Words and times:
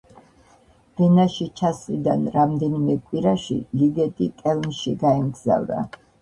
ვენაში 1.01 1.45
ჩასვლიდან 1.59 2.23
რამდენიმე 2.35 2.95
კვირაში 3.11 3.59
ლიგეტი 3.83 4.31
კელნში 4.41 4.95
გაემგზავრა. 5.05 5.85